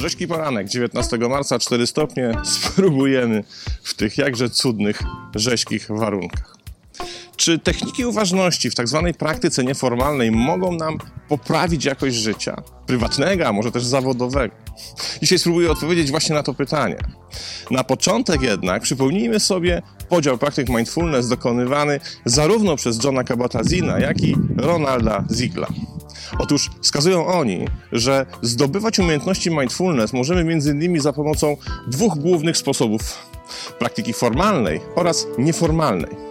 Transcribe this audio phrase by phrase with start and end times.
[0.00, 2.32] Rzeźki poranek, 19 marca, 4 stopnie.
[2.44, 3.44] Spróbujemy
[3.82, 5.02] w tych jakże cudnych,
[5.34, 6.56] rzeźkich warunkach.
[7.36, 10.98] Czy techniki uważności w tak zwanej praktyce nieformalnej mogą nam
[11.28, 12.62] poprawić jakość życia?
[12.86, 14.54] Prywatnego, a może też zawodowego?
[15.22, 16.96] Dzisiaj spróbuję odpowiedzieć właśnie na to pytanie.
[17.70, 24.36] Na początek jednak przypomnijmy sobie podział praktyk mindfulness dokonywany zarówno przez Johna Kabat-Zina, jak i
[24.56, 25.66] Ronalda Ziegla.
[26.38, 31.00] Otóż wskazują oni, że zdobywać umiejętności mindfulness możemy m.in.
[31.00, 33.02] za pomocą dwóch głównych sposobów:
[33.78, 36.30] praktyki formalnej oraz nieformalnej.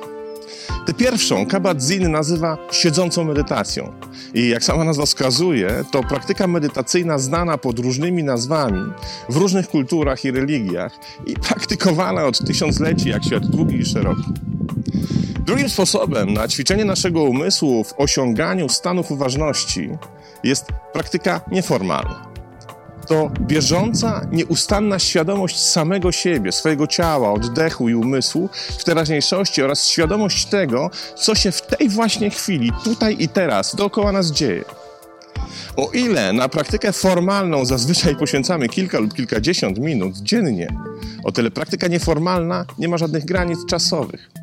[0.86, 3.94] Tę pierwszą Kabat-Zinn nazywa siedzącą medytacją.
[4.34, 8.92] I jak sama nazwa wskazuje, to praktyka medytacyjna znana pod różnymi nazwami
[9.30, 14.24] w różnych kulturach i religiach i praktykowana od tysiącleci jak świat długi i szeroki.
[15.50, 19.90] Drugim sposobem na ćwiczenie naszego umysłu w osiąganiu stanów uważności
[20.44, 22.30] jest praktyka nieformalna
[23.08, 30.46] to bieżąca, nieustanna świadomość samego siebie, swojego ciała, oddechu i umysłu w teraźniejszości oraz świadomość
[30.46, 34.64] tego, co się w tej właśnie chwili, tutaj i teraz, dookoła nas dzieje.
[35.76, 40.68] O ile na praktykę formalną zazwyczaj poświęcamy kilka lub kilkadziesiąt minut dziennie,
[41.24, 44.39] o tyle praktyka nieformalna nie ma żadnych granic czasowych.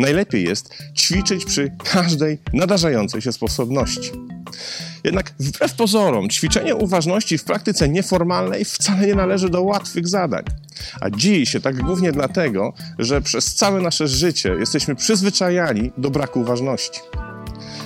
[0.00, 4.10] Najlepiej jest ćwiczyć przy każdej nadarzającej się sposobności.
[5.04, 10.44] Jednak wbrew pozorom, ćwiczenie uważności w praktyce nieformalnej wcale nie należy do łatwych zadań.
[11.00, 16.40] A dzieje się tak głównie dlatego, że przez całe nasze życie jesteśmy przyzwyczajani do braku
[16.40, 17.00] uważności.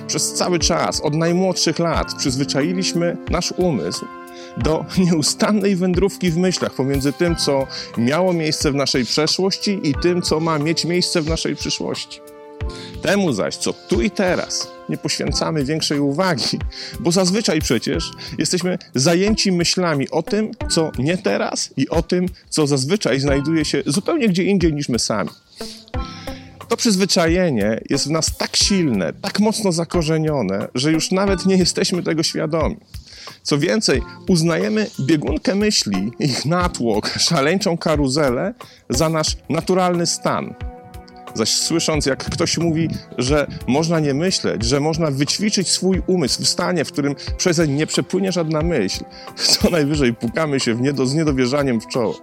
[0.06, 4.04] Przez cały czas, od najmłodszych lat, przyzwyczailiśmy nasz umysł
[4.56, 7.66] do nieustannej wędrówki w myślach pomiędzy tym, co
[7.98, 12.20] miało miejsce w naszej przeszłości i tym, co ma mieć miejsce w naszej przyszłości.
[13.02, 16.58] Temu zaś, co tu i teraz, nie poświęcamy większej uwagi,
[17.00, 22.66] bo zazwyczaj przecież jesteśmy zajęci myślami o tym, co nie teraz i o tym, co
[22.66, 25.30] zazwyczaj znajduje się zupełnie gdzie indziej niż my sami.
[26.68, 32.02] To przyzwyczajenie jest w nas tak silne, tak mocno zakorzenione, że już nawet nie jesteśmy
[32.02, 32.76] tego świadomi.
[33.42, 38.54] Co więcej, uznajemy biegunkę myśli, ich natłok, szaleńczą karuzelę
[38.88, 40.54] za nasz naturalny stan.
[41.34, 46.48] Zaś słysząc, jak ktoś mówi, że można nie myśleć, że można wyćwiczyć swój umysł w
[46.48, 49.04] stanie, w którym przezeń nie przepłynie żadna myśl,
[49.60, 52.14] co najwyżej pukamy się w niedo, z niedowierzaniem w czoło.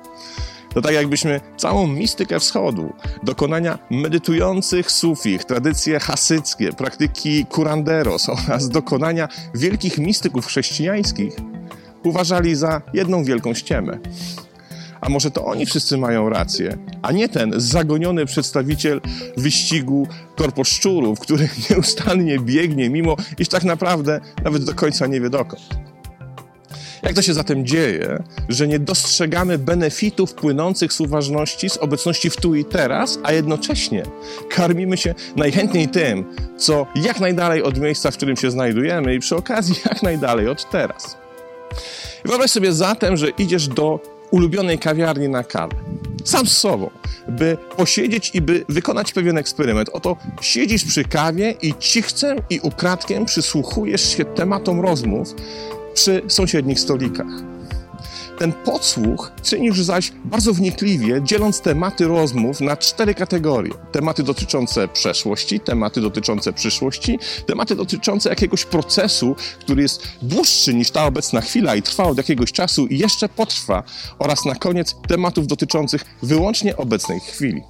[0.73, 2.93] To tak jakbyśmy całą mistykę wschodu,
[3.23, 11.33] dokonania medytujących sufich, tradycje hasyckie, praktyki kuranderos oraz dokonania wielkich mistyków chrześcijańskich
[12.03, 13.99] uważali za jedną wielką ściemę.
[15.01, 19.01] A może to oni wszyscy mają rację, a nie ten zagoniony przedstawiciel
[19.37, 25.90] wyścigu korposzczurów, który nieustannie biegnie, mimo iż tak naprawdę nawet do końca nie wie dokąd.
[27.03, 32.35] Jak to się zatem dzieje, że nie dostrzegamy benefitów płynących z uważności, z obecności w
[32.35, 34.03] tu i teraz, a jednocześnie
[34.49, 36.25] karmimy się najchętniej tym,
[36.57, 40.69] co jak najdalej od miejsca, w którym się znajdujemy i przy okazji jak najdalej od
[40.69, 41.17] teraz.
[42.25, 43.99] Wyobraź sobie zatem, że idziesz do
[44.31, 45.75] ulubionej kawiarni na kawę.
[46.25, 46.89] Sam z sobą,
[47.27, 49.89] by posiedzieć i by wykonać pewien eksperyment.
[49.89, 55.35] Oto siedzisz przy kawie i cichcem i ukradkiem przysłuchujesz się tematom rozmów
[55.93, 57.51] przy sąsiednich stolikach.
[58.41, 63.73] Ten podsłuch czynisz zaś bardzo wnikliwie, dzieląc tematy rozmów na cztery kategorie.
[63.91, 71.05] Tematy dotyczące przeszłości, tematy dotyczące przyszłości, tematy dotyczące jakiegoś procesu, który jest dłuższy niż ta
[71.05, 73.83] obecna chwila i trwa od jakiegoś czasu i jeszcze potrwa,
[74.19, 77.61] oraz na koniec tematów dotyczących wyłącznie obecnej chwili.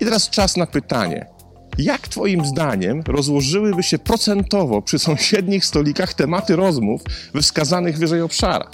[0.00, 1.35] I teraz czas na pytanie.
[1.78, 7.02] Jak Twoim zdaniem rozłożyłyby się procentowo przy sąsiednich stolikach tematy rozmów
[7.34, 8.70] we wskazanych wyżej obszarach?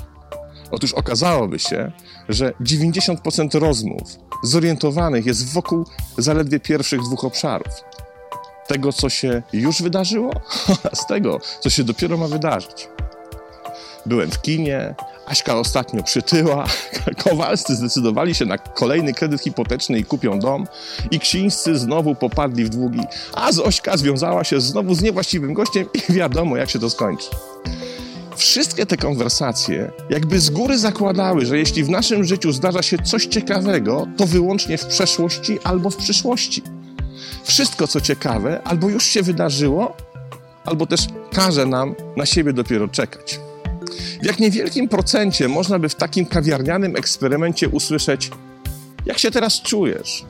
[0.70, 1.92] Otóż okazałoby się,
[2.28, 4.02] że 90% rozmów
[4.42, 5.86] zorientowanych jest wokół
[6.18, 7.72] zaledwie pierwszych dwóch obszarów.
[8.66, 10.32] Tego, co się już wydarzyło,
[10.84, 12.88] oraz tego, co się dopiero ma wydarzyć.
[14.06, 14.94] Byłem w kinie,
[15.32, 16.66] Aśka ostatnio przytyła,
[17.24, 20.66] Kowalscy zdecydowali się na kolejny kredyt hipoteczny i kupią dom
[21.10, 23.00] i Ksińscy znowu popadli w długi,
[23.34, 27.30] a Zośka związała się znowu z niewłaściwym gościem i wiadomo, jak się to skończy.
[28.36, 33.26] Wszystkie te konwersacje jakby z góry zakładały, że jeśli w naszym życiu zdarza się coś
[33.26, 36.62] ciekawego, to wyłącznie w przeszłości albo w przyszłości.
[37.44, 39.96] Wszystko, co ciekawe, albo już się wydarzyło,
[40.64, 41.00] albo też
[41.32, 43.40] każe nam na siebie dopiero czekać.
[44.22, 48.30] W jak niewielkim procencie można by w takim kawiarnianym eksperymencie usłyszeć:
[49.06, 50.24] Jak się teraz czujesz?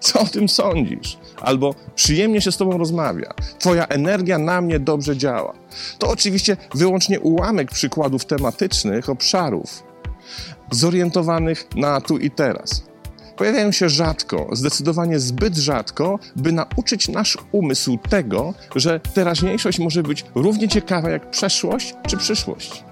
[0.00, 1.18] Co o tym sądzisz?
[1.40, 3.34] Albo przyjemnie się z Tobą rozmawia.
[3.58, 5.54] Twoja energia na mnie dobrze działa.
[5.98, 9.82] To oczywiście wyłącznie ułamek przykładów tematycznych obszarów.
[10.70, 12.82] zorientowanych na tu i teraz.
[13.36, 20.24] Pojawiają się rzadko, zdecydowanie zbyt rzadko, by nauczyć nasz umysł tego, że teraźniejszość może być
[20.34, 22.84] równie ciekawa jak przeszłość czy przyszłość.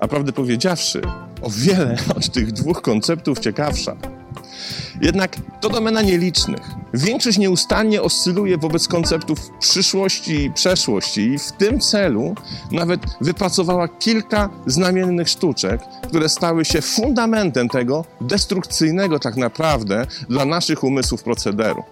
[0.00, 1.02] A prawdę powiedziawszy,
[1.42, 3.96] o wiele od tych dwóch konceptów ciekawsza.
[5.00, 6.60] Jednak to domena nielicznych.
[6.94, 12.34] Większość nieustannie oscyluje wobec konceptów przyszłości i przeszłości i w tym celu
[12.72, 20.84] nawet wypracowała kilka znamiennych sztuczek, które stały się fundamentem tego destrukcyjnego tak naprawdę dla naszych
[20.84, 21.82] umysłów procederu.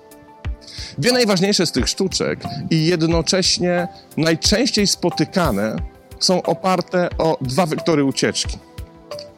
[0.99, 2.40] Dwie najważniejsze z tych sztuczek
[2.70, 5.76] i jednocześnie najczęściej spotykane
[6.19, 8.59] są oparte o dwa wektory ucieczki.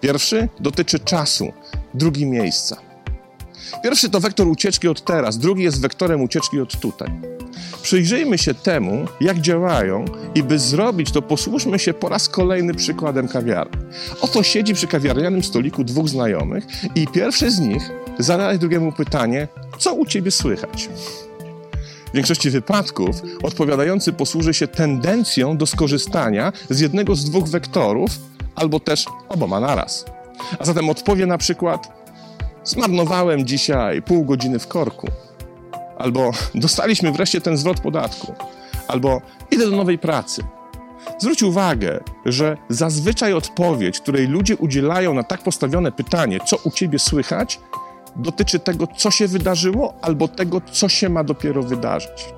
[0.01, 1.53] Pierwszy dotyczy czasu,
[1.95, 2.77] drugi miejsca.
[3.83, 7.11] Pierwszy to wektor ucieczki od teraz, drugi jest wektorem ucieczki od tutaj.
[7.83, 10.05] Przyjrzyjmy się temu, jak działają
[10.35, 13.79] i by zrobić to, posłużmy się po raz kolejny przykładem kawiarni.
[14.21, 19.49] Oto siedzi przy kawiarnianym stoliku dwóch znajomych i pierwszy z nich zadaje drugiemu pytanie,
[19.79, 20.89] co u ciebie słychać?
[22.11, 28.11] W większości wypadków odpowiadający posłuży się tendencją do skorzystania z jednego z dwóch wektorów,
[28.55, 30.05] albo też oboma naraz.
[30.59, 32.01] A zatem odpowie na przykład:
[32.65, 35.09] Zmarnowałem dzisiaj pół godziny w korku.
[35.99, 38.35] Albo dostaliśmy wreszcie ten zwrot podatku.
[38.89, 39.21] Albo
[39.51, 40.43] idę do nowej pracy.
[41.19, 46.99] Zwróć uwagę, że zazwyczaj odpowiedź, której ludzie udzielają na tak postawione pytanie, co u ciebie
[46.99, 47.61] słychać,
[48.17, 52.35] dotyczy tego, co się wydarzyło, albo tego, co się ma dopiero wydarzyć.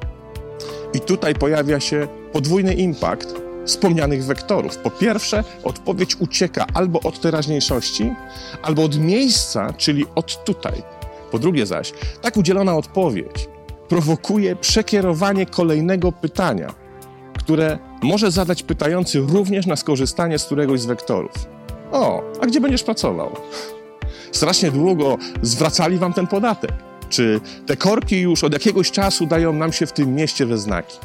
[0.94, 3.34] I tutaj pojawia się podwójny impact
[3.66, 4.76] wspomnianych wektorów.
[4.76, 8.12] Po pierwsze, odpowiedź ucieka albo od teraźniejszości,
[8.62, 10.82] albo od miejsca, czyli od tutaj.
[11.30, 11.92] Po drugie zaś,
[12.22, 13.48] tak udzielona odpowiedź
[13.88, 16.74] prowokuje przekierowanie kolejnego pytania,
[17.38, 21.32] które może zadać pytający również na skorzystanie z któregoś z wektorów.
[21.92, 23.36] O, a gdzie będziesz pracował?
[24.32, 26.72] Strasznie długo zwracali wam ten podatek.
[27.08, 30.98] Czy te korki już od jakiegoś czasu dają nam się w tym mieście we znaki?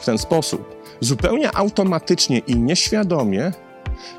[0.00, 3.52] W ten sposób zupełnie automatycznie i nieświadomie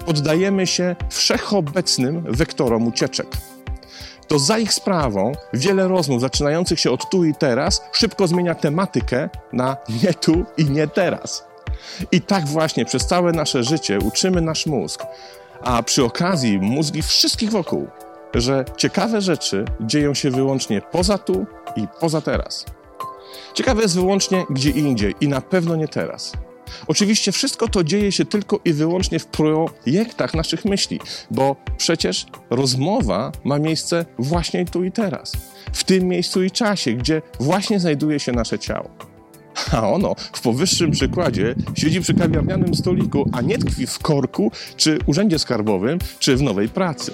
[0.05, 3.27] poddajemy się wszechobecnym wektorom ucieczek.
[4.27, 9.29] To za ich sprawą wiele rozmów zaczynających się od tu i teraz szybko zmienia tematykę
[9.53, 11.43] na nie tu i nie teraz.
[12.11, 15.03] I tak właśnie przez całe nasze życie uczymy nasz mózg,
[15.61, 17.87] a przy okazji mózgi wszystkich wokół,
[18.33, 21.45] że ciekawe rzeczy dzieją się wyłącznie poza tu
[21.75, 22.65] i poza teraz.
[23.53, 26.33] Ciekawe jest wyłącznie gdzie indziej i na pewno nie teraz.
[26.87, 30.99] Oczywiście wszystko to dzieje się tylko i wyłącznie w projektach naszych myśli,
[31.31, 35.31] bo przecież rozmowa ma miejsce właśnie tu i teraz,
[35.73, 38.89] w tym miejscu i czasie, gdzie właśnie znajduje się nasze ciało.
[39.71, 44.99] A ono w powyższym przykładzie siedzi przy kawiarnianym stoliku, a nie tkwi w korku, czy
[45.05, 47.13] urzędzie skarbowym, czy w nowej pracy.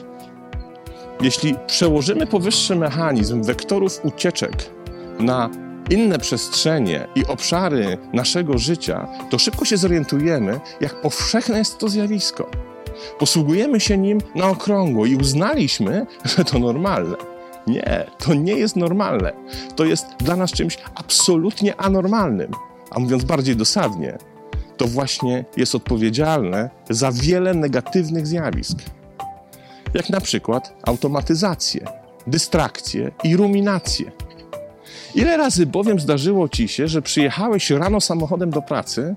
[1.22, 4.52] Jeśli przełożymy powyższy mechanizm wektorów ucieczek
[5.20, 5.50] na
[5.90, 12.52] inne przestrzenie i obszary naszego życia, to szybko się zorientujemy, jak powszechne jest to zjawisko.
[13.20, 17.33] Posługujemy się nim na okrągło i uznaliśmy, że to normalne.
[17.68, 19.34] Nie, to nie jest normalne.
[19.76, 22.52] To jest dla nas czymś absolutnie anormalnym.
[22.92, 24.18] A mówiąc bardziej dosadnie,
[24.78, 28.78] to właśnie jest odpowiedzialne za wiele negatywnych zjawisk.
[29.94, 31.86] Jak na przykład automatyzację,
[32.28, 34.12] dystrakcję i ruminację.
[35.16, 39.16] Ile razy bowiem zdarzyło ci się, że przyjechałeś rano samochodem do pracy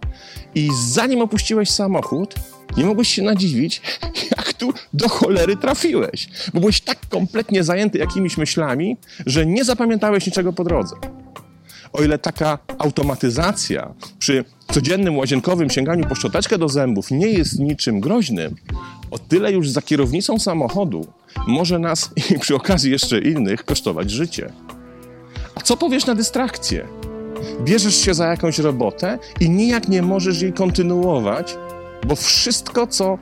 [0.55, 2.35] i zanim opuściłeś samochód,
[2.77, 3.83] nie mogłeś się nadziwić,
[4.37, 8.97] jak tu do cholery trafiłeś, bo byłeś tak kompletnie zajęty jakimiś myślami,
[9.27, 10.97] że nie zapamiętałeś niczego po drodze.
[11.93, 18.01] O ile taka automatyzacja przy codziennym łazienkowym sięganiu po szczoteczkę do zębów nie jest niczym
[18.01, 18.55] groźnym,
[19.11, 21.07] o tyle już za kierownicą samochodu
[21.47, 24.53] może nas i przy okazji jeszcze innych kosztować życie.
[25.55, 26.87] A co powiesz na dystrakcję?
[27.65, 31.57] Bierzesz się za jakąś robotę i nijak nie możesz jej kontynuować,
[32.07, 33.19] bo wszystko, co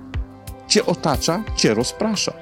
[0.75, 2.33] cię otacza, cię rozprasza.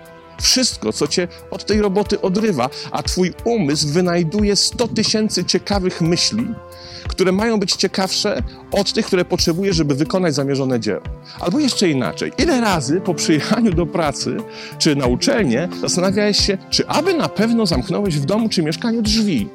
[0.40, 6.46] Wszystko, co cię od tej roboty odrywa, a twój umysł wynajduje 100 tysięcy ciekawych myśli,
[7.08, 11.02] które mają być ciekawsze od tych, które potrzebujesz, żeby wykonać zamierzone dzieło.
[11.40, 14.36] Albo jeszcze inaczej, ile razy po przyjechaniu do pracy
[14.78, 19.48] czy na uczelnię zastanawiałeś się, czy aby na pewno zamknąłeś w domu czy mieszkaniu drzwi?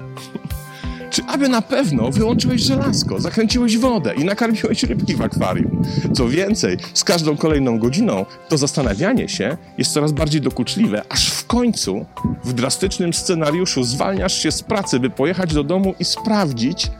[1.09, 5.83] Czy aby na pewno wyłączyłeś żelazko, zakręciłeś wodę i nakarmiłeś rybki w akwarium?
[6.13, 11.47] Co więcej, z każdą kolejną godziną to zastanawianie się jest coraz bardziej dokuczliwe, aż w
[11.47, 12.05] końcu
[12.43, 16.91] w drastycznym scenariuszu zwalniasz się z pracy, by pojechać do domu i sprawdzić,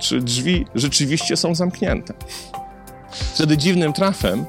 [0.00, 2.14] czy drzwi rzeczywiście są zamknięte.
[3.34, 4.44] Wtedy dziwnym trafem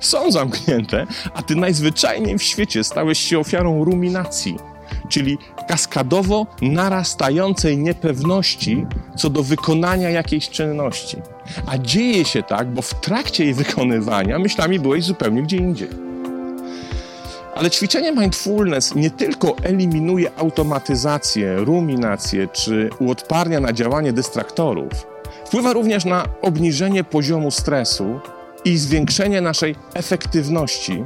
[0.00, 4.56] są zamknięte, a ty najzwyczajniej w świecie stałeś się ofiarą ruminacji,
[5.08, 11.16] czyli kaskadowo narastającej niepewności co do wykonania jakiejś czynności.
[11.66, 15.88] A dzieje się tak, bo w trakcie jej wykonywania myślami byłeś zupełnie gdzie indziej.
[17.54, 24.92] Ale ćwiczenie mindfulness nie tylko eliminuje automatyzację, ruminację czy uodparnia na działanie dystraktorów,
[25.44, 28.20] wpływa również na obniżenie poziomu stresu
[28.64, 31.04] i zwiększenie naszej efektywności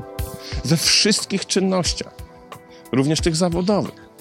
[0.65, 2.13] we wszystkich czynnościach,
[2.93, 4.13] również tych zawodowych.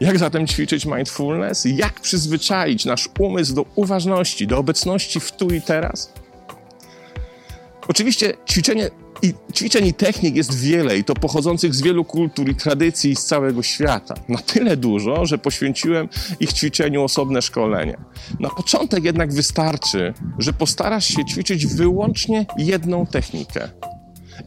[0.00, 1.64] Jak zatem ćwiczyć mindfulness?
[1.64, 6.12] Jak przyzwyczaić nasz umysł do uważności, do obecności w tu i teraz?
[7.88, 8.90] Oczywiście ćwiczenie
[9.22, 13.24] i ćwiczeń i technik jest wiele i to pochodzących z wielu kultur i tradycji z
[13.24, 14.14] całego świata.
[14.28, 16.08] Na tyle dużo, że poświęciłem
[16.40, 17.96] ich ćwiczeniu osobne szkolenie.
[18.40, 23.68] Na początek jednak wystarczy, że postarasz się ćwiczyć wyłącznie jedną technikę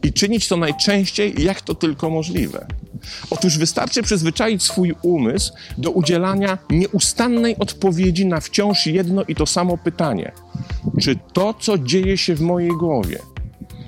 [0.02, 2.66] i czynić to najczęściej, jak to tylko możliwe.
[3.30, 9.78] Otóż wystarczy przyzwyczaić swój umysł do udzielania nieustannej odpowiedzi na wciąż jedno i to samo
[9.78, 10.32] pytanie:
[11.00, 13.18] czy to, co dzieje się w mojej głowie,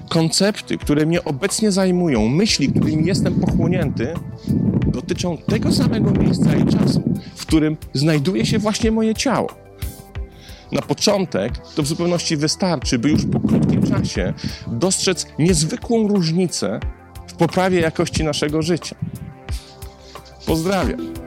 [0.08, 4.14] koncepty, które mnie obecnie zajmują, myśli, którymi jestem pochłonięty,
[4.86, 7.02] dotyczą tego samego miejsca i czasu,
[7.34, 9.61] w którym znajduje się właśnie moje ciało.
[10.72, 14.34] Na początek to w zupełności wystarczy, by już po krótkim czasie
[14.66, 16.80] dostrzec niezwykłą różnicę
[17.26, 18.96] w poprawie jakości naszego życia.
[20.46, 21.21] Pozdrawiam.